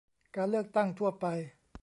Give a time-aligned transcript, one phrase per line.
[0.35, 1.25] การเลือกตั้งทั่วไป